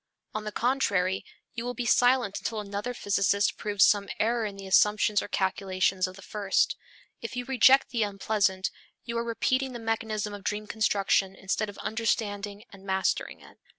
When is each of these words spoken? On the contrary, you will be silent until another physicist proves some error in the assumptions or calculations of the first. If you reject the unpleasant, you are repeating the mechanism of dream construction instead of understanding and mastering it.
On 0.33 0.45
the 0.45 0.51
contrary, 0.51 1.23
you 1.53 1.63
will 1.63 1.75
be 1.75 1.85
silent 1.85 2.39
until 2.39 2.59
another 2.59 2.95
physicist 2.95 3.55
proves 3.55 3.85
some 3.85 4.09
error 4.19 4.45
in 4.45 4.55
the 4.55 4.65
assumptions 4.65 5.21
or 5.21 5.27
calculations 5.27 6.07
of 6.07 6.15
the 6.15 6.23
first. 6.23 6.75
If 7.21 7.35
you 7.35 7.45
reject 7.45 7.91
the 7.91 8.01
unpleasant, 8.01 8.71
you 9.03 9.15
are 9.19 9.23
repeating 9.23 9.73
the 9.73 9.79
mechanism 9.79 10.33
of 10.33 10.43
dream 10.43 10.65
construction 10.65 11.35
instead 11.35 11.69
of 11.69 11.77
understanding 11.77 12.63
and 12.73 12.83
mastering 12.83 13.41
it. 13.41 13.59